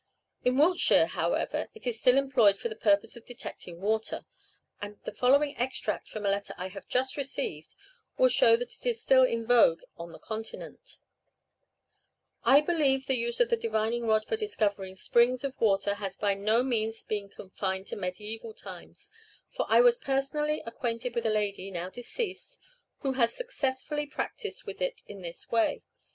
[0.43, 4.25] In Wiltshire, however, it is still employed for the purpose of detecting water;
[4.81, 7.75] and the following extract from a letter I have just received
[8.17, 10.97] will show that it is still in vogue on the Continent:
[12.43, 16.33] "I believe the use of the divining rod for discovering springs of water has by
[16.33, 19.11] no means been confined to mediæval times;
[19.51, 22.57] for I was personally acquainted with a lady, now deceased,
[23.01, 25.83] who has successfully practised with it in this way.